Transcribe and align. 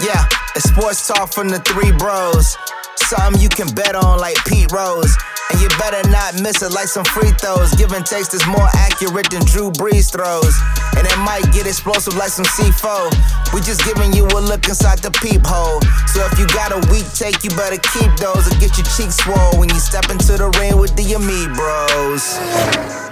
Yeah, 0.00 0.24
it's 0.56 0.68
sports 0.70 1.06
talk 1.06 1.32
from 1.32 1.48
the 1.48 1.58
three 1.60 1.92
bros. 1.92 2.56
Something 2.96 3.40
you 3.42 3.48
can 3.48 3.68
bet 3.74 3.94
on 3.94 4.18
like 4.18 4.36
Pete 4.46 4.72
Rose. 4.72 5.12
And 5.50 5.60
you 5.60 5.68
better 5.76 6.08
not 6.08 6.40
miss 6.40 6.62
it 6.62 6.72
like 6.72 6.88
some 6.88 7.04
free 7.04 7.30
throws. 7.32 7.74
Give 7.74 7.92
and 7.92 8.06
takes 8.06 8.32
is 8.32 8.46
more 8.46 8.68
accurate 8.72 9.28
than 9.30 9.44
Drew 9.44 9.70
Brees 9.70 10.10
throws. 10.10 10.56
And 10.96 11.06
it 11.06 11.18
might 11.18 11.44
get 11.52 11.66
explosive 11.66 12.16
like 12.16 12.30
some 12.30 12.46
C4. 12.46 13.52
We 13.52 13.60
just 13.60 13.84
giving 13.84 14.14
you 14.14 14.24
a 14.24 14.40
look 14.40 14.66
inside 14.66 15.00
the 15.00 15.10
peephole. 15.10 15.82
So 16.08 16.24
if 16.24 16.38
you 16.38 16.46
got 16.48 16.72
a 16.72 16.80
weak 16.90 17.12
take, 17.12 17.44
you 17.44 17.50
better 17.50 17.76
keep 17.92 18.16
those 18.16 18.48
and 18.48 18.58
get 18.58 18.78
your 18.78 18.88
cheeks 18.96 19.20
swole 19.20 19.60
when 19.60 19.68
you 19.68 19.78
step 19.78 20.08
into 20.08 20.40
the 20.40 20.48
ring 20.58 20.78
with 20.80 20.96
the 20.96 21.04
Ami 21.14 21.52
Bros. 21.52 23.11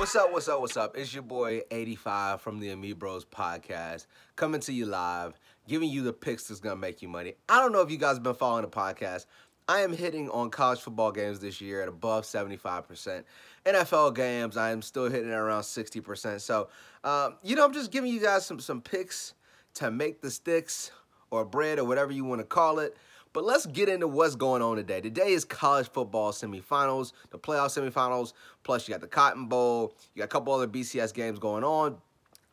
What's 0.00 0.16
up, 0.16 0.32
what's 0.32 0.48
up, 0.48 0.60
what's 0.62 0.78
up? 0.78 0.96
It's 0.96 1.12
your 1.12 1.22
boy 1.22 1.60
85 1.70 2.40
from 2.40 2.58
the 2.58 2.72
Ami 2.72 2.94
Bros 2.94 3.26
podcast 3.26 4.06
coming 4.34 4.62
to 4.62 4.72
you 4.72 4.86
live, 4.86 5.38
giving 5.68 5.90
you 5.90 6.00
the 6.02 6.12
picks 6.14 6.48
that's 6.48 6.58
gonna 6.58 6.74
make 6.76 7.02
you 7.02 7.08
money. 7.08 7.34
I 7.50 7.60
don't 7.60 7.70
know 7.70 7.82
if 7.82 7.90
you 7.90 7.98
guys 7.98 8.16
have 8.16 8.22
been 8.22 8.32
following 8.32 8.62
the 8.62 8.70
podcast. 8.70 9.26
I 9.68 9.80
am 9.80 9.92
hitting 9.92 10.30
on 10.30 10.48
college 10.48 10.80
football 10.80 11.12
games 11.12 11.40
this 11.40 11.60
year 11.60 11.82
at 11.82 11.88
above 11.88 12.24
75%. 12.24 13.24
NFL 13.66 14.14
games, 14.14 14.56
I 14.56 14.70
am 14.70 14.80
still 14.80 15.10
hitting 15.10 15.30
at 15.30 15.38
around 15.38 15.64
60%. 15.64 16.40
So, 16.40 16.70
um, 17.04 17.34
you 17.42 17.54
know, 17.54 17.66
I'm 17.66 17.74
just 17.74 17.92
giving 17.92 18.10
you 18.10 18.20
guys 18.20 18.46
some, 18.46 18.58
some 18.58 18.80
picks 18.80 19.34
to 19.74 19.90
make 19.90 20.22
the 20.22 20.30
sticks 20.30 20.92
or 21.30 21.44
bread 21.44 21.78
or 21.78 21.84
whatever 21.84 22.10
you 22.10 22.24
want 22.24 22.40
to 22.40 22.46
call 22.46 22.78
it. 22.78 22.96
But 23.32 23.44
let's 23.44 23.66
get 23.66 23.88
into 23.88 24.08
what's 24.08 24.34
going 24.34 24.60
on 24.60 24.76
today. 24.76 25.00
Today 25.00 25.32
is 25.32 25.44
college 25.44 25.88
football 25.88 26.32
semifinals, 26.32 27.12
the 27.30 27.38
playoff 27.38 27.68
semifinals, 27.68 28.32
plus 28.64 28.88
you 28.88 28.94
got 28.94 29.00
the 29.00 29.06
Cotton 29.06 29.46
Bowl, 29.46 29.94
you 30.14 30.20
got 30.20 30.24
a 30.24 30.28
couple 30.28 30.52
other 30.52 30.66
BCS 30.66 31.14
games 31.14 31.38
going 31.38 31.62
on. 31.62 31.96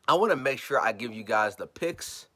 I 0.07 0.13
want 0.13 0.31
to 0.31 0.37
make 0.37 0.59
sure 0.59 0.79
I 0.79 0.91
give 0.91 1.13
you 1.13 1.23
guys 1.23 1.55
the 1.55 1.65
picks 1.65 2.27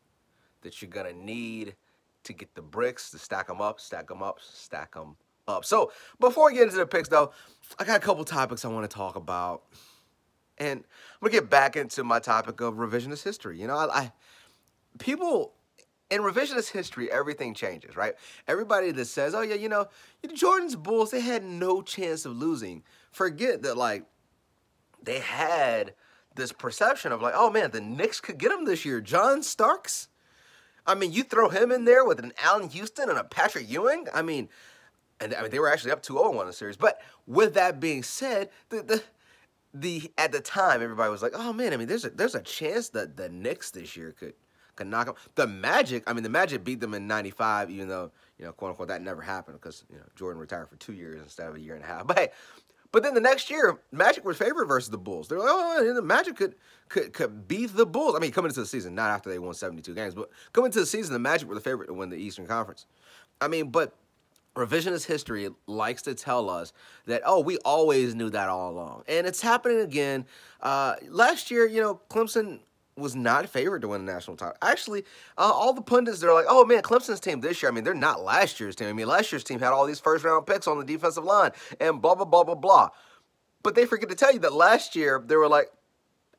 that 0.62 0.82
you're 0.82 0.90
going 0.90 1.06
to 1.06 1.14
need 1.14 1.76
to 2.24 2.34
get 2.34 2.54
the 2.56 2.62
bricks, 2.62 3.12
to 3.12 3.20
stack 3.20 3.48
them 3.48 3.62
up, 3.62 3.80
stack 3.80 4.08
them 4.08 4.24
up, 4.24 4.40
stack 4.42 4.94
them 4.94 5.16
up. 5.48 5.64
So 5.64 5.92
before 6.20 6.48
we 6.48 6.54
get 6.54 6.64
into 6.64 6.78
the 6.78 6.86
picks, 6.86 7.10
though, 7.10 7.32
I 7.80 7.84
got 7.84 7.98
a 7.98 8.00
couple 8.00 8.24
topics 8.24 8.66
I 8.66 8.70
want 8.70 8.90
to 8.90 8.96
talk 8.96 9.16
about. 9.16 9.64
And 10.58 10.80
I'm 10.80 11.20
going 11.22 11.32
to 11.32 11.40
get 11.40 11.50
back 11.50 11.76
into 11.76 12.04
my 12.04 12.20
topic 12.20 12.62
of 12.62 12.76
revisionist 12.76 13.24
history. 13.24 13.60
You 13.60 13.68
know, 13.68 13.78
I, 13.78 13.86
I 13.98 14.12
people 15.00 15.54
in 16.12 16.22
revisionist 16.22 16.72
history, 16.72 17.10
everything 17.10 17.54
changes, 17.54 17.96
right? 17.96 18.14
Everybody 18.48 18.92
that 18.92 19.06
says, 19.06 19.34
oh, 19.34 19.42
yeah, 19.42 19.56
you 19.56 19.70
know, 19.70 19.88
Jordan's 20.36 20.76
Bulls, 20.76 21.10
they 21.10 21.22
had 21.22 21.44
no 21.44 21.82
chance 21.82 22.26
of 22.26 22.36
losing. 22.36 22.84
Forget 23.12 23.64
that, 23.64 23.78
like, 23.78 24.04
they 25.02 25.20
had 25.20 25.96
this 26.36 26.52
perception 26.52 27.14
of, 27.14 27.22
like, 27.22 27.34
oh, 27.36 27.50
man, 27.50 27.72
the 27.72 27.80
Knicks 27.80 28.20
could 28.20 28.38
get 28.38 28.52
him 28.52 28.66
this 28.66 28.84
year. 28.84 29.00
John 29.00 29.42
Starks? 29.42 30.10
I 30.86 30.96
mean, 30.96 31.14
you 31.14 31.24
throw 31.24 31.48
him 31.48 31.72
in 31.72 31.86
there 31.86 32.04
with 32.04 32.20
an 32.20 32.34
Allan 32.44 32.70
Houston 32.70 33.10
and 33.10 33.18
a 33.18 33.24
Patrick 33.24 33.70
Ewing? 33.70 34.08
I 34.14 34.22
mean, 34.22 34.50
and 35.22 35.34
I 35.34 35.44
mean, 35.44 35.52
they 35.52 35.60
were 35.60 35.72
actually 35.72 35.92
up 35.92 36.04
2 36.04 36.14
0 36.14 36.42
in 36.42 36.48
the 36.48 36.54
series. 36.54 36.76
But 36.76 37.00
with 37.26 37.54
that 37.54 37.80
being 37.80 38.04
said, 38.04 38.50
the, 38.70 38.82
the, 38.82 39.04
the 39.74 40.12
at 40.18 40.34
the 40.34 40.42
time, 40.42 40.82
everybody 40.82 41.10
was 41.10 41.22
like, 41.22 41.34
oh, 41.36 41.54
man, 41.54 41.72
I 41.72 41.78
mean, 41.78 41.88
there's 41.88 42.04
a, 42.04 42.10
there's 42.10 42.36
a 42.36 42.42
chance 42.42 42.90
that 42.90 43.16
the 43.16 43.30
Knicks 43.30 43.72
this 43.72 43.96
year 43.96 44.12
could– 44.12 44.34
can 44.82 44.90
knock 44.90 45.06
them. 45.08 45.16
The 45.36 45.48
Magic, 45.48 46.04
I 46.08 46.14
mean, 46.14 46.24
the 46.24 46.30
Magic 46.30 46.64
beat 46.64 46.80
them 46.80 46.94
in 46.94 47.08
'95, 47.08 47.70
even 47.70 47.88
though 47.88 48.12
you 48.38 48.46
know, 48.46 48.52
quote 48.52 48.72
unquote, 48.72 48.88
that 48.88 49.02
never 49.02 49.22
happened 49.22 49.60
because 49.62 49.86
you 49.90 49.98
know 49.98 50.04
Jordan 50.16 50.40
retired 50.40 50.70
for 50.70 50.76
two 50.78 50.94
years 50.94 51.22
instead 51.22 51.48
of 51.48 51.56
a 51.56 51.60
year 51.60 51.76
and 51.76 51.84
a 51.84 51.88
half. 51.88 52.08
But 52.12 52.34
but 52.92 53.04
then 53.04 53.14
the 53.14 53.22
next 53.22 53.50
year, 53.50 53.80
Magic 53.94 54.26
was 54.26 54.36
favored 54.36 54.66
versus 54.66 54.90
the 54.90 54.98
Bulls. 54.98 55.30
They're 55.30 55.40
like, 55.40 55.48
oh, 55.50 55.94
the 55.94 56.02
Magic 56.02 56.36
could 56.36 56.56
could 56.90 57.14
could 57.14 57.48
beat 57.48 57.76
the 57.76 57.86
Bulls. 57.86 58.16
I 58.16 58.20
mean, 58.20 58.32
coming 58.32 58.50
into 58.50 58.60
the 58.60 58.66
season, 58.66 58.96
not 58.96 59.12
after 59.12 59.30
they 59.30 59.40
won 59.40 59.54
72 59.54 59.94
games, 59.94 60.14
but 60.14 60.30
coming 60.52 60.68
into 60.68 60.80
the 60.80 60.86
season, 60.86 61.14
the 61.14 61.20
Magic 61.20 61.48
were 61.48 61.56
the 61.56 61.62
favorite 61.62 61.88
to 61.88 61.94
win 61.94 62.10
the 62.10 62.18
Eastern 62.18 62.48
Conference. 62.48 62.86
I 63.40 63.48
mean, 63.48 63.70
but 63.70 63.96
revisionist 64.56 65.06
history 65.06 65.50
likes 65.66 66.02
to 66.02 66.14
tell 66.14 66.50
us 66.50 66.74
that 67.06 67.22
oh 67.26 67.40
we 67.40 67.58
always 67.60 68.14
knew 68.14 68.30
that 68.30 68.50
all 68.50 68.70
along 68.72 69.02
and 69.08 69.26
it's 69.26 69.40
happening 69.40 69.80
again 69.80 70.26
uh, 70.60 70.96
last 71.08 71.50
year 71.50 71.66
you 71.66 71.80
know 71.80 72.02
clemson 72.10 72.60
was 73.02 73.16
not 73.16 73.50
favored 73.50 73.82
to 73.82 73.90
win 73.90 74.06
the 74.06 74.12
national 74.14 74.38
title. 74.38 74.56
Actually, 74.62 75.04
uh, 75.38 75.52
all 75.54 75.74
the 75.74 75.82
pundits 75.82 76.20
they're 76.20 76.34
like, 76.34 76.46
"Oh 76.48 76.66
man, 76.66 76.82
Clemson's 76.82 77.20
team 77.20 77.42
this 77.42 77.62
year. 77.62 77.72
I 77.72 77.76
mean, 77.76 77.84
they're 77.84 77.94
not 77.94 78.22
last 78.22 78.60
year's 78.60 78.76
team. 78.76 78.88
I 78.88 78.94
mean, 78.94 79.08
last 79.08 79.32
year's 79.32 79.44
team 79.44 79.60
had 79.60 79.74
all 79.74 79.86
these 79.86 80.00
first 80.00 80.24
round 80.24 80.46
picks 80.46 80.68
on 80.68 80.80
the 80.80 80.86
defensive 80.86 81.24
line 81.24 81.52
and 81.80 82.02
blah 82.02 82.16
blah 82.16 82.26
blah 82.26 82.44
blah 82.44 82.56
blah." 82.56 82.90
But 83.64 83.76
they 83.76 83.86
forget 83.86 84.10
to 84.10 84.16
tell 84.16 84.34
you 84.34 84.40
that 84.40 84.54
last 84.54 84.96
year 84.96 85.24
they 85.26 85.36
were 85.36 85.48
like, 85.48 85.68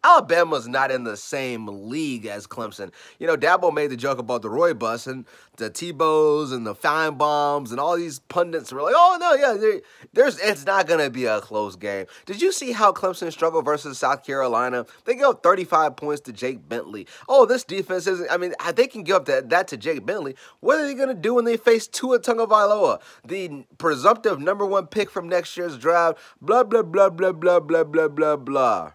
Alabama's 0.05 0.67
not 0.67 0.91
in 0.91 1.05
the 1.05 1.17
same 1.17 1.89
league 1.89 2.27
as 2.27 2.49
Clemson. 2.49 2.91
You 3.21 3.27
know, 3.29 3.37
Dabo 3.37 3.73
made 3.73 3.91
the 3.91 3.97
joke 3.97 4.19
about 4.19 4.43
the 4.43 4.51
Roy 4.51 4.75
bus 4.75 5.07
and 5.07 5.25
the 5.59 5.71
Tebows 5.71 6.53
and 6.53 6.67
the 6.67 6.75
Finebaums 6.75 7.71
and 7.71 7.79
all 7.79 7.97
these 7.97 8.19
pundits 8.19 8.73
were 8.73 8.83
like, 8.83 8.95
"Oh 8.97 9.17
no, 9.21 9.35
yeah, 9.35 9.79
there's 10.13 10.41
it's 10.41 10.67
not 10.67 10.89
gonna 10.89 11.09
be 11.09 11.27
a 11.27 11.41
close 11.41 11.77
game." 11.77 12.07
Did 12.27 12.43
you 12.43 12.51
see 12.51 12.73
how 12.73 12.91
Clemson 12.93 13.31
struggled 13.31 13.65
versus 13.65 13.99
South 13.99 14.25
Carolina? 14.25 14.87
They 15.05 15.15
give 15.15 15.27
up 15.27 15.43
35 15.43 15.95
points 15.95 16.23
to 16.23 16.33
Jake 16.33 16.69
Bentley. 16.69 17.07
Oh, 17.29 17.47
this 17.47 17.63
defense 17.63 18.09
isn't. 18.09 18.31
I 18.31 18.39
mean, 18.39 18.55
they 18.75 18.89
can 18.89 19.05
give 19.05 19.17
up 19.17 19.27
that, 19.27 19.51
that 19.51 19.69
to 19.69 19.77
Jake 19.77 20.05
Bentley. 20.05 20.35
What 20.61 20.81
are 20.81 20.87
they 20.87 20.95
gonna 20.95 21.15
do 21.15 21.35
when 21.35 21.45
they 21.45 21.57
face 21.57 21.87
Tua 21.87 22.19
Tagovailoa, 22.19 23.01
the 23.25 23.65
presumptive 23.79 24.41
number 24.41 24.67
one 24.67 24.89
pick 24.89 25.11
from 25.11 25.29
next 25.29 25.57
year's 25.57 25.79
draft? 25.79 26.19
Blah 26.41 26.65
blah 26.65 26.83
blah 26.83 27.11
blah 27.11 27.33
blah 27.33 27.61
blah 27.61 27.85
blah 27.85 28.09
blah 28.09 28.37
blah. 28.37 28.93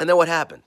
And 0.00 0.08
then 0.08 0.16
what 0.16 0.28
happened? 0.28 0.62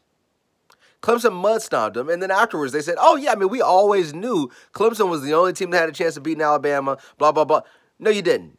Clemson 1.02 1.34
mud 1.34 1.62
stomped 1.62 1.96
them, 1.96 2.08
and 2.08 2.24
then 2.24 2.32
afterwards 2.32 2.72
they 2.72 2.82
said, 2.82 2.96
"Oh 2.98 3.18
yeah, 3.18 3.34
I 3.34 3.36
mean 3.36 3.50
we 3.50 3.62
always 3.62 4.14
knew 4.14 4.50
Clemson 4.74 5.10
was 5.10 5.22
the 5.22 5.34
only 5.34 5.52
team 5.52 5.72
that 5.72 5.80
had 5.82 5.90
a 5.90 5.92
chance 5.92 6.16
of 6.16 6.24
beating 6.24 6.42
Alabama." 6.42 6.98
Blah 7.18 7.34
blah 7.34 7.44
blah. 7.44 7.62
No, 8.00 8.10
you 8.10 8.22
didn't. 8.22 8.58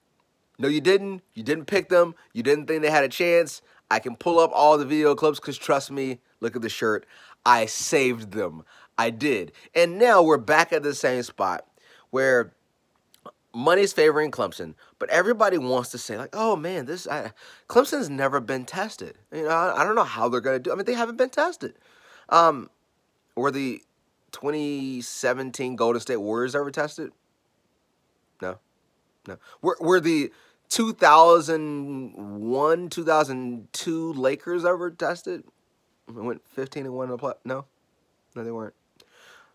No, 0.59 0.69
you 0.69 0.83
didn't. 0.83 1.23
You 1.33 1.43
didn't 1.43 1.65
pick 1.65 1.89
them. 1.89 2.15
You 2.35 2.43
didn't 2.43 2.67
think 2.67 2.83
they 2.83 2.91
had 2.91 3.03
a 3.03 3.09
chance. 3.09 3.63
I 3.91 3.99
can 3.99 4.15
pull 4.15 4.39
up 4.39 4.51
all 4.53 4.77
the 4.77 4.85
video 4.85 5.15
clips 5.15 5.41
because 5.41 5.57
trust 5.57 5.91
me, 5.91 6.21
look 6.41 6.55
at 6.55 6.61
the 6.61 6.69
shirt. 6.69 7.07
I 7.47 7.65
saved 7.65 8.33
them. 8.33 8.65
I 8.99 9.09
did, 9.09 9.53
and 9.75 9.99
now 9.99 10.23
we're 10.23 10.37
back 10.37 10.71
at 10.73 10.83
the 10.83 10.95
same 10.95 11.23
spot 11.23 11.67
where 12.11 12.53
money's 13.55 13.93
favoring 13.93 14.31
Clemson, 14.31 14.75
but 14.99 15.11
everybody 15.11 15.59
wants 15.59 15.91
to 15.91 15.99
say 15.99 16.17
like, 16.17 16.31
"Oh 16.33 16.57
man, 16.57 16.87
this 16.87 17.07
I, 17.07 17.33
Clemson's 17.69 18.11
never 18.11 18.41
been 18.41 18.65
tested." 18.65 19.19
You 19.33 19.45
know, 19.45 19.51
I, 19.51 19.81
I 19.81 19.85
don't 19.85 19.95
know 19.95 20.05
how 20.05 20.29
they're 20.29 20.41
to 20.41 20.59
do. 20.59 20.73
I 20.73 20.75
mean, 20.75 20.85
they 20.85 20.95
haven't 20.95 21.17
been 21.17 21.31
tested. 21.31 21.75
Um, 22.29 22.71
were 23.37 23.51
the 23.51 23.83
2017 24.33 25.77
Golden 25.77 26.01
State 26.01 26.17
Warriors 26.17 26.55
ever 26.55 26.71
tested? 26.71 27.13
No, 28.43 28.59
no. 29.27 29.39
Were 29.63 29.77
were 29.81 30.01
the 30.01 30.33
2001 30.69 32.89
2002 32.89 34.13
Lakers 34.13 34.65
ever 34.65 34.91
tested? 34.91 35.45
We 36.07 36.21
went 36.21 36.47
15 36.49 36.87
and 36.87 36.95
one 36.95 37.07
in 37.07 37.13
the 37.13 37.19
play. 37.19 37.33
No, 37.45 37.67
no, 38.35 38.45
they 38.45 38.51
weren't. 38.51 38.75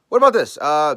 What 0.09 0.17
about 0.17 0.33
this? 0.33 0.57
Uh, 0.57 0.95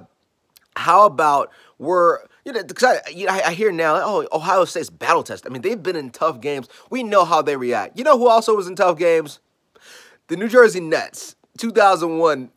how 0.77 1.05
about 1.05 1.51
we're 1.83 2.21
you 2.45 2.53
know 2.53 2.63
because 2.65 3.01
I, 3.07 3.11
you 3.11 3.27
know, 3.27 3.33
I 3.33 3.53
hear 3.53 3.73
now 3.73 3.97
oh 3.97 4.27
Ohio 4.33 4.65
State's 4.65 4.91
battle 4.91 5.23
test. 5.23 5.47
I 5.47 5.51
mean 5.51 5.63
they've 5.63 5.83
been 5.83 5.97
in 5.97 6.11
tough 6.11 6.41
games. 6.41 6.69
We 6.91 7.03
know 7.03 7.25
how 7.25 7.43
they 7.43 7.57
react. 7.57 7.99
You 7.99 8.05
know 8.05 8.19
who 8.19 8.29
also 8.29 8.55
was 8.57 8.69
in 8.69 8.77
tough 8.77 8.99
games? 8.99 9.41
The 10.29 10.37
New 10.37 10.49
Jersey 10.49 10.81
Nets, 10.81 11.37
2001. 11.59 12.51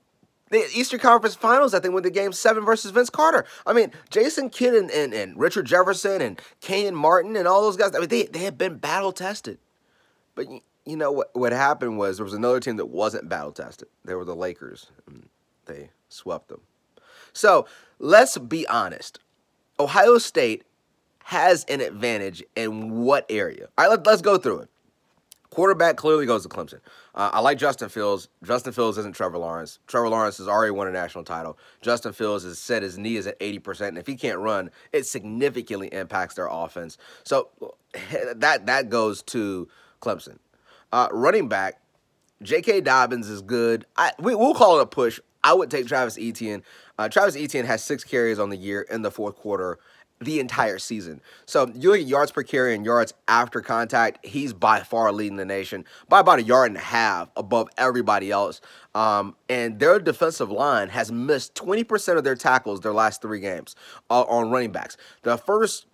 The 0.51 0.63
Eastern 0.75 0.99
Conference 0.99 1.35
Finals, 1.35 1.73
I 1.73 1.79
think, 1.79 1.95
when 1.95 2.03
the 2.03 2.11
game 2.11 2.31
seven 2.31 2.63
versus 2.63 2.91
Vince 2.91 3.09
Carter. 3.09 3.45
I 3.65 3.73
mean, 3.73 3.91
Jason 4.11 4.51
Kidd 4.51 4.75
and, 4.75 4.91
and, 4.91 5.11
and 5.11 5.37
Richard 5.39 5.65
Jefferson 5.65 6.21
and 6.21 6.39
Kenyon 6.61 6.95
Martin 6.95 7.35
and 7.35 7.47
all 7.47 7.63
those 7.63 7.75
guys. 7.75 7.95
I 7.95 7.99
mean, 7.99 8.09
they 8.09 8.23
they 8.23 8.39
have 8.39 8.57
been 8.57 8.77
battle 8.77 9.11
tested. 9.11 9.57
But 10.35 10.47
you 10.85 10.95
know 10.95 11.11
what? 11.11 11.35
What 11.35 11.51
happened 11.51 11.97
was 11.97 12.17
there 12.17 12.23
was 12.23 12.33
another 12.33 12.59
team 12.59 12.77
that 12.77 12.85
wasn't 12.85 13.27
battle 13.27 13.51
tested. 13.51 13.87
They 14.05 14.13
were 14.13 14.23
the 14.23 14.35
Lakers. 14.35 14.91
And 15.07 15.27
they 15.65 15.89
swept 16.09 16.49
them. 16.49 16.61
So 17.35 17.67
let's 17.99 18.37
be 18.37 18.67
honest. 18.67 19.19
Ohio 19.79 20.17
State 20.17 20.63
has 21.25 21.65
an 21.65 21.81
advantage 21.81 22.43
in 22.55 23.01
what 23.01 23.25
area? 23.29 23.67
All 23.77 23.85
right, 23.85 23.89
let, 23.89 24.07
let's 24.07 24.21
go 24.21 24.37
through 24.37 24.59
it. 24.59 24.69
Quarterback 25.49 25.95
clearly 25.95 26.25
goes 26.25 26.43
to 26.43 26.49
Clemson. 26.49 26.81
Uh, 27.13 27.29
I 27.31 27.39
like 27.39 27.57
Justin 27.57 27.87
Fields. 27.87 28.27
Justin 28.43 28.73
Fields 28.73 28.97
isn't 28.97 29.15
Trevor 29.15 29.37
Lawrence. 29.37 29.79
Trevor 29.87 30.09
Lawrence 30.09 30.37
has 30.37 30.47
already 30.47 30.71
won 30.71 30.87
a 30.87 30.91
national 30.91 31.23
title. 31.23 31.57
Justin 31.81 32.13
Fields 32.13 32.43
has 32.43 32.59
said 32.59 32.83
his 32.83 32.97
knee 32.97 33.15
is 33.15 33.25
at 33.25 33.39
80%, 33.39 33.89
and 33.89 33.97
if 33.97 34.05
he 34.05 34.15
can't 34.15 34.39
run, 34.39 34.69
it 34.91 35.05
significantly 35.05 35.87
impacts 35.93 36.35
their 36.35 36.47
offense. 36.49 36.97
So 37.23 37.49
that 38.35 38.65
that 38.65 38.89
goes 38.89 39.23
to 39.23 39.69
Clemson. 40.01 40.39
Uh, 40.91 41.07
running 41.11 41.47
back, 41.47 41.81
J.K. 42.41 42.81
Dobbins 42.81 43.29
is 43.29 43.41
good. 43.41 43.85
I, 43.95 44.11
we, 44.19 44.35
will 44.35 44.53
call 44.53 44.79
it 44.79 44.83
a 44.83 44.85
push. 44.85 45.19
I 45.45 45.53
would 45.53 45.69
take 45.69 45.85
Travis 45.87 46.17
Etienne. 46.19 46.63
Uh, 46.97 47.07
Travis 47.07 47.35
Etienne 47.37 47.65
has 47.65 47.83
six 47.83 48.03
carries 48.03 48.39
on 48.39 48.49
the 48.49 48.57
year 48.57 48.81
in 48.81 49.03
the 49.03 49.11
fourth 49.11 49.35
quarter 49.35 49.77
the 50.19 50.39
entire 50.39 50.79
season. 50.79 51.21
So 51.45 51.69
you 51.75 51.91
look 51.91 51.99
at 51.99 52.07
yards 52.07 52.31
per 52.31 52.41
carry 52.41 52.73
and 52.73 52.83
yards 52.83 53.13
after 53.27 53.61
contact, 53.61 54.25
he's 54.25 54.53
by 54.53 54.79
far 54.79 55.11
leading 55.11 55.37
the 55.37 55.45
nation 55.45 55.85
by 56.09 56.21
about 56.21 56.39
a 56.39 56.43
yard 56.43 56.71
and 56.71 56.77
a 56.77 56.81
half 56.81 57.29
above 57.35 57.67
everybody 57.77 58.31
else. 58.31 58.59
Um, 58.95 59.35
and 59.47 59.77
their 59.77 59.99
defensive 59.99 60.49
line 60.49 60.89
has 60.89 61.11
missed 61.11 61.53
20% 61.53 62.17
of 62.17 62.23
their 62.23 62.35
tackles 62.35 62.79
their 62.79 62.93
last 62.93 63.21
three 63.21 63.39
games 63.39 63.75
uh, 64.09 64.23
on 64.23 64.49
running 64.49 64.71
backs. 64.71 64.97
The 65.21 65.37
first 65.37 65.85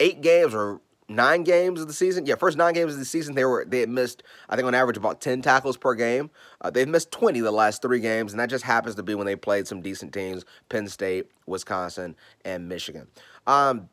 eight 0.00 0.20
games 0.20 0.52
or 0.52 0.80
nine 1.08 1.44
games 1.44 1.80
of 1.80 1.88
the 1.88 1.92
season. 1.92 2.26
Yeah, 2.26 2.34
first 2.34 2.56
nine 2.56 2.74
games 2.74 2.92
of 2.92 2.98
the 2.98 3.04
season, 3.04 3.34
they 3.34 3.44
were 3.44 3.64
they 3.66 3.80
had 3.80 3.88
missed 3.88 4.22
I 4.48 4.56
think 4.56 4.66
on 4.66 4.74
average 4.74 4.96
about 4.96 5.20
ten 5.20 5.42
tackles 5.42 5.76
per 5.76 5.94
game. 5.94 6.30
Uh, 6.60 6.70
they've 6.70 6.88
missed 6.88 7.10
twenty 7.10 7.40
the 7.40 7.50
last 7.50 7.82
three 7.82 8.00
games, 8.00 8.32
and 8.32 8.40
that 8.40 8.50
just 8.50 8.64
happens 8.64 8.94
to 8.96 9.02
be 9.02 9.14
when 9.14 9.26
they 9.26 9.36
played 9.36 9.66
some 9.66 9.80
decent 9.80 10.12
teams: 10.12 10.44
Penn 10.68 10.88
State, 10.88 11.30
Wisconsin, 11.46 12.16
and 12.44 12.68
Michigan. 12.68 13.06
Um, 13.46 13.88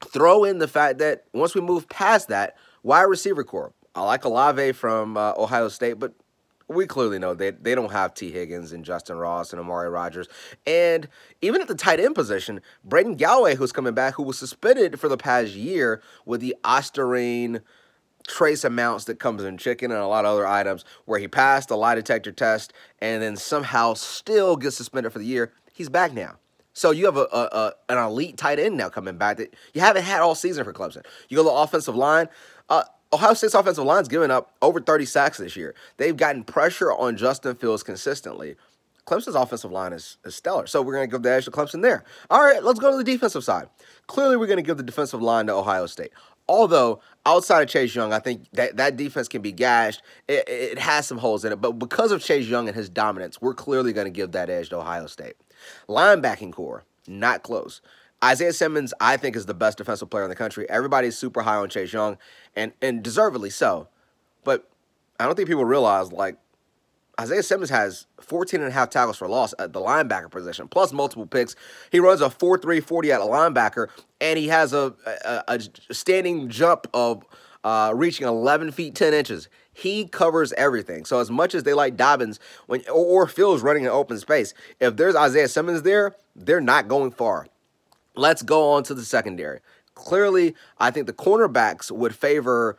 throw 0.00 0.44
in 0.44 0.58
the 0.58 0.68
fact 0.68 0.98
that 0.98 1.24
once 1.32 1.54
we 1.54 1.60
move 1.60 1.88
past 1.88 2.28
that, 2.28 2.56
wide 2.82 3.02
receiver 3.02 3.44
corps. 3.44 3.72
I 3.94 4.02
like 4.02 4.24
Olave 4.24 4.72
from 4.72 5.16
uh, 5.16 5.34
Ohio 5.36 5.68
State, 5.68 5.98
but 5.98 6.14
we 6.68 6.86
clearly 6.86 7.18
know 7.18 7.34
they, 7.34 7.50
they 7.50 7.74
don't 7.74 7.92
have 7.92 8.14
Tee 8.14 8.30
Higgins 8.30 8.72
and 8.72 8.84
Justyn 8.84 9.20
Ross 9.20 9.52
and 9.52 9.60
Amari 9.60 9.88
Rodgers. 9.88 10.28
And 10.66 11.08
even 11.40 11.60
at 11.60 11.68
the 11.68 11.74
tight 11.74 12.00
end 12.00 12.14
position, 12.14 12.60
Braden 12.84 13.16
Galloway, 13.16 13.54
who's 13.54 13.72
coming 13.72 13.94
back, 13.94 14.14
who 14.14 14.22
was 14.22 14.38
suspended 14.38 14.98
for 14.98 15.08
the 15.08 15.16
past 15.16 15.52
year 15.52 16.02
with 16.24 16.40
the 16.40 16.56
Ostarine 16.64 17.62
trace 18.26 18.64
amounts 18.64 19.04
that 19.06 19.18
comes 19.18 19.42
in 19.42 19.58
chicken 19.58 19.90
and 19.90 20.00
a 20.00 20.06
lot 20.06 20.24
of 20.24 20.32
other 20.32 20.46
items, 20.46 20.84
where 21.04 21.18
he 21.18 21.28
passed 21.28 21.68
the 21.68 21.76
lie 21.76 21.94
detector 21.94 22.32
test 22.32 22.72
and 23.00 23.22
then 23.22 23.36
somehow 23.36 23.94
still 23.94 24.56
gets 24.56 24.76
suspended 24.76 25.12
for 25.12 25.18
the 25.18 25.24
year. 25.24 25.52
He's 25.72 25.88
back 25.88 26.12
now. 26.12 26.36
So 26.74 26.90
you 26.90 27.04
have 27.04 27.16
a, 27.16 27.26
a, 27.32 27.48
a, 27.52 27.72
an 27.90 27.98
elite 27.98 28.36
tight 28.36 28.58
end 28.58 28.76
now 28.76 28.88
coming 28.88 29.16
back 29.18 29.36
that 29.36 29.54
you 29.74 29.80
haven't 29.80 30.04
had 30.04 30.20
all 30.20 30.34
season 30.34 30.64
for 30.64 30.72
Clemson. 30.72 31.04
You 31.28 31.36
go 31.36 31.42
to 31.42 31.48
the 31.48 31.54
offensive 31.54 31.96
line. 31.96 32.28
Uh, 32.68 32.84
Ohio 33.12 33.34
State's 33.34 33.54
offensive 33.54 33.84
line's 33.84 34.08
given 34.08 34.30
up 34.30 34.54
over 34.62 34.80
30 34.80 35.04
sacks 35.04 35.38
this 35.38 35.56
year. 35.56 35.74
They've 35.98 36.16
gotten 36.16 36.44
pressure 36.44 36.92
on 36.92 37.16
Justin 37.16 37.54
Fields 37.56 37.82
consistently. 37.82 38.56
Clemson's 39.06 39.34
offensive 39.34 39.72
line 39.72 39.92
is, 39.92 40.16
is 40.24 40.34
stellar. 40.34 40.66
So 40.66 40.80
we're 40.80 40.94
going 40.94 41.08
to 41.08 41.10
give 41.10 41.22
the 41.22 41.32
edge 41.32 41.44
to 41.46 41.50
Clemson 41.50 41.82
there. 41.82 42.04
All 42.30 42.42
right, 42.42 42.62
let's 42.62 42.78
go 42.78 42.90
to 42.90 42.96
the 42.96 43.04
defensive 43.04 43.42
side. 43.42 43.68
Clearly, 44.06 44.36
we're 44.36 44.46
going 44.46 44.58
to 44.58 44.62
give 44.62 44.76
the 44.76 44.82
defensive 44.82 45.20
line 45.20 45.46
to 45.46 45.54
Ohio 45.54 45.86
State. 45.86 46.12
Although, 46.48 47.00
outside 47.26 47.62
of 47.62 47.68
Chase 47.68 47.94
Young, 47.94 48.12
I 48.12 48.18
think 48.18 48.46
that, 48.52 48.76
that 48.76 48.96
defense 48.96 49.28
can 49.28 49.42
be 49.42 49.52
gashed. 49.52 50.02
It, 50.28 50.48
it 50.48 50.78
has 50.78 51.06
some 51.06 51.18
holes 51.18 51.44
in 51.44 51.52
it. 51.52 51.60
But 51.60 51.72
because 51.72 52.12
of 52.12 52.22
Chase 52.22 52.46
Young 52.46 52.68
and 52.68 52.76
his 52.76 52.88
dominance, 52.88 53.40
we're 53.40 53.54
clearly 53.54 53.92
going 53.92 54.06
to 54.06 54.10
give 54.10 54.32
that 54.32 54.50
edge 54.50 54.68
to 54.70 54.78
Ohio 54.78 55.06
State. 55.06 55.34
Linebacking 55.88 56.52
corps, 56.52 56.84
not 57.06 57.42
close. 57.42 57.80
Isaiah 58.24 58.52
Simmons, 58.52 58.94
I 59.00 59.16
think, 59.16 59.34
is 59.34 59.46
the 59.46 59.54
best 59.54 59.78
defensive 59.78 60.08
player 60.10 60.24
in 60.24 60.30
the 60.30 60.36
country. 60.36 60.68
Everybody's 60.70 61.18
super 61.18 61.42
high 61.42 61.56
on 61.56 61.68
Chase 61.68 61.92
Young, 61.92 62.18
and 62.54 62.72
and 62.80 63.02
deservedly 63.02 63.50
so. 63.50 63.88
But 64.44 64.68
I 65.18 65.26
don't 65.26 65.34
think 65.34 65.48
people 65.48 65.64
realize 65.64 66.12
like 66.12 66.36
Isaiah 67.20 67.42
Simmons 67.42 67.70
has 67.70 68.06
14 68.20 68.60
and 68.60 68.68
a 68.68 68.72
half 68.72 68.90
tackles 68.90 69.16
for 69.16 69.28
loss 69.28 69.54
at 69.58 69.72
the 69.72 69.80
linebacker 69.80 70.30
position, 70.30 70.68
plus 70.68 70.92
multiple 70.92 71.26
picks. 71.26 71.54
He 71.90 72.00
runs 72.00 72.20
a 72.20 72.28
4-3 72.28 72.82
40 72.82 73.12
at 73.12 73.20
a 73.20 73.24
linebacker, 73.24 73.88
and 74.20 74.38
he 74.38 74.48
has 74.48 74.72
a, 74.72 74.94
a, 75.24 75.44
a 75.48 75.94
standing 75.94 76.48
jump 76.48 76.86
of 76.94 77.24
uh, 77.64 77.92
reaching 77.94 78.26
11 78.26 78.72
feet 78.72 78.94
10 78.94 79.14
inches. 79.14 79.48
He 79.72 80.06
covers 80.06 80.52
everything. 80.54 81.04
So 81.04 81.20
as 81.20 81.30
much 81.30 81.54
as 81.54 81.62
they 81.62 81.74
like 81.74 81.96
Dobbins 81.96 82.40
when 82.66 82.82
or, 82.88 83.24
or 83.24 83.26
Fields 83.26 83.62
running 83.62 83.84
in 83.84 83.90
open 83.90 84.18
space, 84.18 84.54
if 84.80 84.96
there's 84.96 85.14
Isaiah 85.14 85.48
Simmons 85.48 85.82
there, 85.82 86.14
they're 86.34 86.60
not 86.60 86.88
going 86.88 87.10
far. 87.10 87.46
Let's 88.14 88.42
go 88.42 88.72
on 88.72 88.82
to 88.84 88.94
the 88.94 89.04
secondary. 89.04 89.60
Clearly, 89.94 90.54
I 90.78 90.90
think 90.90 91.06
the 91.06 91.12
cornerbacks 91.12 91.90
would 91.90 92.14
favor 92.14 92.78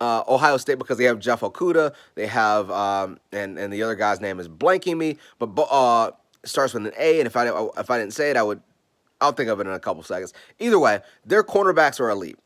uh, 0.00 0.22
Ohio 0.28 0.56
State 0.56 0.78
because 0.78 0.98
they 0.98 1.04
have 1.04 1.18
Jeff 1.18 1.40
Okudah. 1.40 1.94
They 2.14 2.26
have 2.26 2.70
um, 2.70 3.18
and 3.32 3.58
and 3.58 3.72
the 3.72 3.82
other 3.82 3.94
guy's 3.94 4.20
name 4.20 4.40
is 4.40 4.48
blanking 4.48 4.96
me, 4.96 5.18
but 5.38 5.48
uh, 5.62 6.12
starts 6.44 6.74
with 6.74 6.86
an 6.86 6.92
A. 6.98 7.20
And 7.20 7.26
if 7.26 7.36
I 7.36 7.48
if 7.78 7.90
I 7.90 7.98
didn't 7.98 8.12
say 8.12 8.30
it, 8.30 8.36
I 8.36 8.42
would 8.42 8.60
I'll 9.20 9.32
think 9.32 9.48
of 9.48 9.60
it 9.60 9.66
in 9.66 9.72
a 9.72 9.80
couple 9.80 10.02
seconds. 10.02 10.32
Either 10.58 10.78
way, 10.78 11.00
their 11.24 11.42
cornerbacks 11.42 12.00
are 12.00 12.10
elite. 12.10 12.38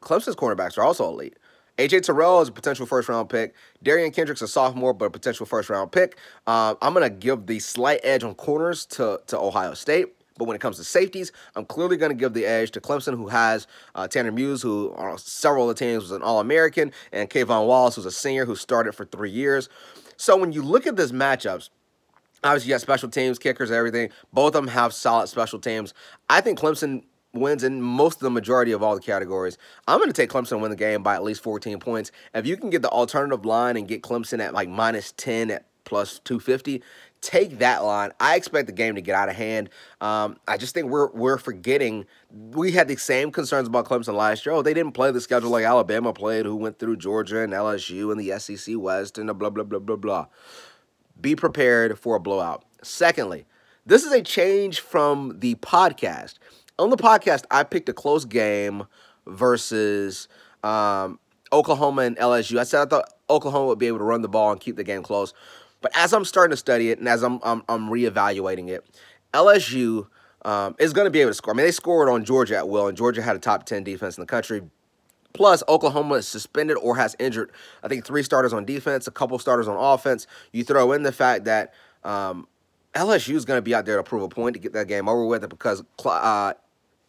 Clemson's 0.00 0.36
cornerbacks 0.36 0.78
are 0.78 0.82
also 0.82 1.08
elite. 1.08 1.36
AJ 1.78 2.02
Terrell 2.02 2.40
is 2.40 2.48
a 2.48 2.52
potential 2.52 2.86
first 2.86 3.08
round 3.08 3.28
pick. 3.28 3.54
Derion 3.84 4.14
Kendricks 4.14 4.40
a 4.40 4.48
sophomore, 4.48 4.94
but 4.94 5.06
a 5.06 5.10
potential 5.10 5.44
first 5.44 5.68
round 5.68 5.92
pick. 5.92 6.16
Uh, 6.46 6.74
I'm 6.80 6.94
gonna 6.94 7.10
give 7.10 7.46
the 7.46 7.58
slight 7.58 8.00
edge 8.02 8.24
on 8.24 8.34
corners 8.34 8.86
to 8.86 9.20
to 9.26 9.38
Ohio 9.38 9.74
State. 9.74 10.14
But 10.36 10.46
when 10.46 10.54
it 10.54 10.60
comes 10.60 10.76
to 10.76 10.84
safeties, 10.84 11.32
I'm 11.54 11.64
clearly 11.64 11.96
going 11.96 12.10
to 12.10 12.16
give 12.16 12.34
the 12.34 12.46
edge 12.46 12.70
to 12.72 12.80
Clemson, 12.80 13.16
who 13.16 13.28
has 13.28 13.66
uh, 13.94 14.06
Tanner 14.08 14.32
Muse, 14.32 14.62
who 14.62 14.94
on 14.96 15.16
several 15.18 15.70
of 15.70 15.76
the 15.76 15.84
teams 15.84 16.02
was 16.02 16.12
an 16.12 16.22
All 16.22 16.40
American, 16.40 16.92
and 17.12 17.30
K'Von 17.30 17.66
Wallace, 17.66 17.96
who's 17.96 18.06
a 18.06 18.10
senior 18.10 18.44
who 18.44 18.56
started 18.56 18.94
for 18.94 19.04
three 19.04 19.30
years. 19.30 19.68
So 20.16 20.36
when 20.36 20.52
you 20.52 20.62
look 20.62 20.86
at 20.86 20.96
this 20.96 21.12
matchups, 21.12 21.70
obviously 22.42 22.68
you 22.68 22.74
got 22.74 22.80
special 22.80 23.08
teams, 23.08 23.38
kickers, 23.38 23.70
everything. 23.70 24.10
Both 24.32 24.54
of 24.54 24.64
them 24.64 24.68
have 24.68 24.92
solid 24.92 25.28
special 25.28 25.58
teams. 25.58 25.94
I 26.28 26.40
think 26.40 26.58
Clemson 26.58 27.04
wins 27.32 27.62
in 27.62 27.82
most 27.82 28.16
of 28.16 28.20
the 28.20 28.30
majority 28.30 28.72
of 28.72 28.82
all 28.82 28.94
the 28.94 29.00
categories. 29.00 29.58
I'm 29.86 29.98
going 29.98 30.10
to 30.10 30.14
take 30.14 30.30
Clemson 30.30 30.50
to 30.50 30.58
win 30.58 30.70
the 30.70 30.76
game 30.76 31.02
by 31.02 31.14
at 31.14 31.22
least 31.22 31.42
14 31.42 31.78
points. 31.78 32.10
If 32.34 32.46
you 32.46 32.56
can 32.56 32.70
get 32.70 32.82
the 32.82 32.88
alternative 32.88 33.44
line 33.44 33.76
and 33.76 33.86
get 33.86 34.02
Clemson 34.02 34.40
at 34.40 34.54
like 34.54 34.68
minus 34.68 35.12
10 35.12 35.50
at 35.50 35.66
plus 35.86 36.18
250, 36.18 36.82
take 37.22 37.58
that 37.60 37.82
line. 37.82 38.12
I 38.20 38.36
expect 38.36 38.66
the 38.66 38.72
game 38.72 38.94
to 38.96 39.00
get 39.00 39.14
out 39.14 39.30
of 39.30 39.36
hand. 39.36 39.70
Um, 40.02 40.36
I 40.46 40.58
just 40.58 40.74
think 40.74 40.88
we're 40.88 41.10
we're 41.12 41.38
forgetting 41.38 42.04
we 42.30 42.72
had 42.72 42.88
the 42.88 42.96
same 42.96 43.32
concerns 43.32 43.68
about 43.68 43.86
Clemson 43.86 44.14
last 44.14 44.44
year. 44.44 44.54
Oh, 44.54 44.62
they 44.62 44.74
didn't 44.74 44.92
play 44.92 45.10
the 45.10 45.20
schedule 45.20 45.50
like 45.50 45.64
Alabama 45.64 46.12
played, 46.12 46.44
who 46.44 46.56
went 46.56 46.78
through 46.78 46.96
Georgia 46.96 47.40
and 47.40 47.52
LSU 47.52 48.12
and 48.12 48.20
the 48.20 48.38
SEC 48.38 48.74
West 48.76 49.16
and 49.16 49.28
the 49.28 49.34
blah 49.34 49.50
blah 49.50 49.64
blah 49.64 49.78
blah 49.78 49.96
blah. 49.96 50.26
Be 51.18 51.34
prepared 51.34 51.98
for 51.98 52.16
a 52.16 52.20
blowout. 52.20 52.64
Secondly, 52.82 53.46
this 53.86 54.04
is 54.04 54.12
a 54.12 54.22
change 54.22 54.80
from 54.80 55.38
the 55.38 55.54
podcast. 55.56 56.34
On 56.78 56.90
the 56.90 56.96
podcast, 56.96 57.44
I 57.50 57.62
picked 57.62 57.88
a 57.88 57.94
close 57.94 58.26
game 58.26 58.84
versus 59.26 60.28
um, 60.62 61.18
Oklahoma 61.52 62.02
and 62.02 62.16
LSU. 62.18 62.58
I 62.58 62.64
said 62.64 62.82
I 62.82 62.86
thought 62.86 63.12
Oklahoma 63.30 63.66
would 63.68 63.78
be 63.78 63.86
able 63.86 63.98
to 63.98 64.04
run 64.04 64.22
the 64.22 64.28
ball 64.28 64.52
and 64.52 64.60
keep 64.60 64.76
the 64.76 64.84
game 64.84 65.02
close. 65.02 65.32
But 65.80 65.92
as 65.96 66.12
I'm 66.12 66.24
starting 66.24 66.52
to 66.52 66.56
study 66.56 66.90
it 66.90 66.98
and 66.98 67.08
as 67.08 67.22
I'm 67.22 67.40
I'm, 67.42 67.62
I'm 67.68 67.88
reevaluating 67.88 68.68
it, 68.68 68.84
LSU 69.32 70.06
um, 70.44 70.74
is 70.78 70.92
going 70.92 71.06
to 71.06 71.10
be 71.10 71.20
able 71.20 71.30
to 71.30 71.34
score. 71.34 71.54
I 71.54 71.56
mean, 71.56 71.66
they 71.66 71.72
scored 71.72 72.08
on 72.08 72.24
Georgia 72.24 72.56
at 72.56 72.68
will, 72.68 72.88
and 72.88 72.96
Georgia 72.96 73.22
had 73.22 73.36
a 73.36 73.38
top 73.38 73.66
ten 73.66 73.84
defense 73.84 74.16
in 74.16 74.22
the 74.22 74.26
country. 74.26 74.62
Plus, 75.32 75.62
Oklahoma 75.68 76.14
is 76.14 76.26
suspended 76.26 76.78
or 76.78 76.96
has 76.96 77.14
injured. 77.18 77.52
I 77.82 77.88
think 77.88 78.06
three 78.06 78.22
starters 78.22 78.54
on 78.54 78.64
defense, 78.64 79.06
a 79.06 79.10
couple 79.10 79.38
starters 79.38 79.68
on 79.68 79.76
offense. 79.76 80.26
You 80.50 80.64
throw 80.64 80.92
in 80.92 81.02
the 81.02 81.12
fact 81.12 81.44
that 81.44 81.74
um, 82.04 82.48
LSU 82.94 83.34
is 83.34 83.44
going 83.44 83.58
to 83.58 83.62
be 83.62 83.74
out 83.74 83.84
there 83.84 83.98
to 83.98 84.02
prove 84.02 84.22
a 84.22 84.28
point 84.30 84.54
to 84.54 84.60
get 84.60 84.72
that 84.72 84.88
game 84.88 85.08
over 85.10 85.26
with, 85.26 85.46
because 85.48 85.84
uh, 86.06 86.54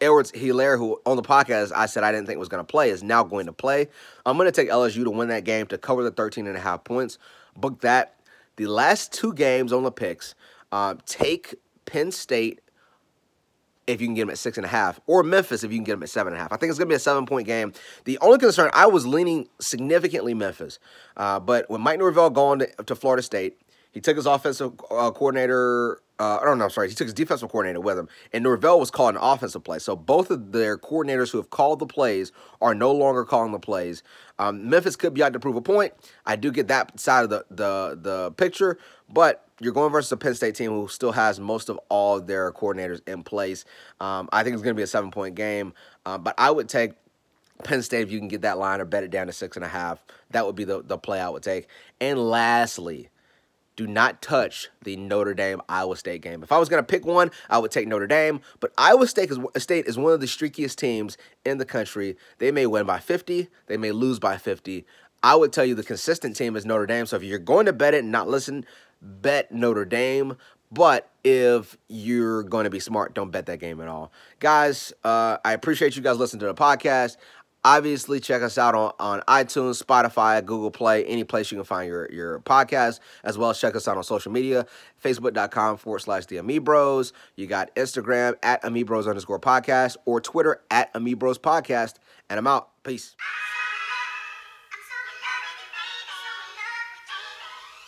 Edwards 0.02 0.32
Helaire, 0.34 0.78
who 0.78 1.00
on 1.06 1.16
the 1.16 1.24
podcast 1.24 1.72
I 1.74 1.86
said 1.86 2.04
I 2.04 2.12
didn't 2.12 2.28
think 2.28 2.38
was 2.38 2.50
going 2.50 2.64
to 2.64 2.70
play, 2.70 2.90
is 2.90 3.02
now 3.02 3.24
going 3.24 3.46
to 3.46 3.54
play. 3.54 3.88
I'm 4.26 4.38
going 4.38 4.48
to 4.48 4.52
take 4.52 4.70
LSU 4.70 5.06
to 5.06 5.10
win 5.10 5.30
that 5.30 5.46
game 5.46 5.66
to 5.68 5.78
cover 5.78 6.04
the 6.04 6.12
13 6.12 6.48
and 6.48 6.58
a 6.58 6.60
half 6.60 6.84
points. 6.84 7.18
Book 7.56 7.82
that 7.82 8.17
the 8.58 8.68
last 8.68 9.14
two 9.14 9.34
games 9.34 9.72
on 9.72 9.84
the 9.84 9.92
picks, 9.92 10.36
uh, 10.72 10.96
take 11.06 11.56
Penn 11.86 12.12
State 12.12 12.60
if 13.88 14.02
you 14.02 14.08
can 14.08 14.16
get 14.16 14.24
them 14.24 14.32
at 14.32 14.38
six 14.38 14.58
and 14.58 14.66
a 14.66 14.70
half, 14.70 15.00
or 15.08 15.24
Memphis 15.24 15.64
if 15.64 15.72
you 15.72 15.78
can 15.78 15.86
get 15.86 15.94
them 15.94 16.04
at 16.04 16.10
seven 16.10 16.34
and 16.34 16.40
a 16.40 16.44
half. 16.44 16.52
I 16.52 16.58
think 16.58 16.70
it's 16.70 16.78
going 16.78 16.90
to 16.90 16.92
be 16.92 16.96
a 16.96 17.00
seven 17.00 17.26
point 17.26 17.48
game. 17.48 17.72
The 18.04 18.18
only 18.20 18.38
concern, 18.38 18.70
I 18.74 18.88
was 18.88 19.08
leaning 19.08 19.48
significantly 19.62 20.34
Memphis, 20.34 20.78
uh, 21.16 21.40
but 21.40 21.70
when 21.70 21.80
Mike 21.82 22.00
Norvell 22.00 22.30
going 22.30 22.60
to, 22.60 22.68
to 22.84 22.96
Florida 22.96 23.24
State, 23.24 23.58
he 23.98 24.02
took 24.02 24.16
his 24.16 24.28
offensive 24.28 24.74
uh, 24.92 25.10
coordinator 25.10 26.02
uh, 26.20 26.40
I 26.42 26.46
don't 26.46 26.58
know, 26.58 26.68
sorry, 26.68 26.90
he 26.90 26.96
took 26.96 27.06
his 27.06 27.14
defensive 27.14 27.50
coordinator 27.50 27.80
with 27.80 27.98
him, 27.98 28.10
and 28.34 28.44
Norvell 28.44 28.80
was 28.80 28.90
calling 28.90 29.16
an 29.16 29.22
offensive 29.22 29.64
plays. 29.64 29.84
So 29.84 29.96
both 29.96 30.32
of 30.32 30.52
their 30.52 30.78
coordinators 30.78 31.32
who 31.32 31.38
have 31.38 31.50
called 31.50 31.80
the 31.80 31.86
plays 31.86 32.32
are 32.60 32.74
no 32.74 32.92
longer 32.92 33.24
calling 33.24 33.52
the 33.52 33.60
plays. 33.60 34.02
Um, 34.40 34.70
Memphis 34.70 34.96
could 34.96 35.14
be 35.14 35.22
out 35.22 35.34
to 35.34 35.40
prove 35.40 35.56
a 35.56 35.62
point. 35.62 35.94
I 36.26 36.36
do 36.36 36.52
get 36.52 36.68
that 36.70 37.00
side 37.00 37.24
of 37.24 37.30
the 37.30 37.46
the 37.52 38.00
the 38.02 38.32
picture, 38.32 38.80
but 39.10 39.48
you're 39.60 39.74
going 39.74 39.92
versus 39.92 40.12
a 40.12 40.18
Penn 40.18 40.34
State 40.34 40.56
team 40.56 40.72
who 40.72 40.88
still 40.88 41.12
has 41.12 41.40
most 41.40 41.70
of 41.70 41.80
all 41.90 42.20
their 42.20 42.52
coordinators 42.52 43.08
in 43.08 43.24
place. 43.24 43.66
Um, 44.00 44.28
I 44.32 44.44
think 44.44 44.56
it's 44.56 44.64
going 44.64 44.76
to 44.76 44.80
be 44.80 44.84
a 44.84 44.88
seven 44.88 45.12
point 45.12 45.36
game, 45.36 45.74
uh, 46.06 46.18
but 46.18 46.34
I 46.40 46.50
would 46.50 46.68
take 46.68 46.94
Penn 47.64 47.84
State 47.84 48.02
if 48.02 48.12
you 48.12 48.18
can 48.18 48.28
get 48.28 48.42
that 48.42 48.58
line 48.58 48.82
or 48.82 48.86
bet 48.86 49.04
it 49.04 49.12
down 49.12 49.28
to 49.28 49.34
six 49.34 49.56
and 49.56 49.66
a 49.66 49.70
half. 49.70 50.04
That 50.32 50.48
would 50.48 50.56
be 50.56 50.64
the 50.64 50.82
the 50.82 50.98
play 50.98 51.20
I 51.20 51.30
would 51.30 51.44
take. 51.44 51.68
And 52.02 52.18
lastly 52.18 53.10
do 53.78 53.88
not 53.88 54.22
touch 54.22 54.70
the 54.84 54.98
Notre 54.98 55.34
Dame 55.34 55.62
Iowa 55.70 55.96
State 55.96 56.22
game. 56.22 56.44
If 56.44 56.52
I 56.52 56.58
was 56.58 56.68
going 56.68 56.84
to 56.84 56.86
pick 56.86 57.06
one, 57.06 57.32
I 57.50 57.60
would 57.60 57.72
take 57.72 57.88
Notre 57.88 58.08
Dame, 58.08 58.42
but 58.60 58.74
Iowa 58.78 59.08
State 59.08 59.32
is, 59.32 59.40
State 59.58 59.86
is 59.86 59.98
one 59.98 60.12
of 60.12 60.20
the 60.20 60.26
streakiest 60.26 60.76
teams 60.76 61.18
in 61.46 61.60
the 61.60 61.66
country. 61.66 62.18
They 62.40 62.52
may 62.52 62.66
win 62.66 62.86
by 62.86 63.00
50, 63.00 63.48
they 63.68 63.78
may 63.78 63.92
lose 63.92 64.20
by 64.20 64.38
50. 64.38 64.86
I 65.24 65.36
would 65.36 65.54
tell 65.54 65.64
you 65.64 65.76
the 65.76 65.84
consistent 65.84 66.36
team 66.36 66.56
is 66.56 66.66
Notre 66.66 66.86
Dame. 66.86 67.06
So 67.06 67.16
if 67.16 67.24
you're 67.24 67.40
going 67.40 67.68
to 67.68 67.74
bet 67.74 67.94
it 67.94 68.00
and 68.04 68.12
not 68.12 68.28
listen, 68.28 68.66
bet 69.02 69.52
Notre 69.52 69.86
Dame. 69.86 70.38
But 70.72 71.10
if 71.24 71.78
you're 71.88 72.44
going 72.44 72.66
to 72.66 72.70
be 72.70 72.80
smart, 72.80 73.14
don't 73.14 73.32
bet 73.32 73.46
that 73.46 73.60
game 73.60 73.80
at 73.80 73.88
all. 73.88 74.12
Guys, 74.40 74.92
uh, 75.04 75.38
I 75.46 75.54
appreciate 75.54 75.96
you 75.96 76.02
guys 76.02 76.18
listening 76.18 76.42
to 76.42 76.48
the 76.48 76.54
podcast. 76.54 77.16
Obviously, 77.68 78.22
check 78.22 78.42
us 78.44 78.58
out 78.58 78.76
on, 78.76 78.94
on 78.98 79.20
iTunes, 79.28 79.84
Spotify, 79.84 80.44
Google 80.46 80.72
Play, 80.72 81.04
any 81.04 81.26
place 81.26 81.52
you 81.52 81.58
can 81.58 81.66
find 81.66 81.90
your, 81.90 82.10
your 82.14 82.40
podcast, 82.40 83.02
as 83.26 83.38
well 83.38 83.50
as 83.50 83.60
check 83.60 83.76
us 83.76 83.90
out 83.90 83.98
on 83.98 84.06
social 84.06 84.32
media, 84.32 84.66
facebook.com 85.04 85.76
forward 85.76 86.00
slash 86.00 86.28
the 86.28 86.38
Amibros. 86.38 87.12
You 87.36 87.46
got 87.46 87.76
Instagram 87.76 88.36
at 88.42 88.64
Amibros 88.64 89.06
underscore 89.06 89.42
podcast 89.42 89.98
or 90.06 90.22
Twitter 90.22 90.62
at 90.72 90.94
Amibros 90.94 91.40
podcast. 91.40 91.96
And 92.30 92.40
I'm 92.40 92.48
out. 92.48 92.70
Peace. 92.84 93.18